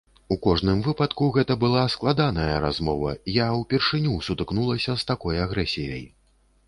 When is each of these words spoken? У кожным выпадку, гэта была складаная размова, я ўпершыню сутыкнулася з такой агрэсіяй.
У 0.35 0.35
кожным 0.45 0.79
выпадку, 0.87 1.27
гэта 1.35 1.57
была 1.63 1.83
складаная 1.95 2.55
размова, 2.65 3.13
я 3.35 3.51
ўпершыню 3.61 4.17
сутыкнулася 4.31 4.97
з 5.03 5.09
такой 5.11 5.43
агрэсіяй. 5.45 6.03